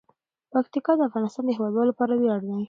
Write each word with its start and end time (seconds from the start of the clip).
پکتیکا 0.53 0.93
د 0.97 1.01
افغانستان 1.09 1.43
د 1.45 1.49
هیوادوالو 1.57 1.89
لپاره 1.91 2.13
ویاړ 2.15 2.39
دی. 2.47 2.53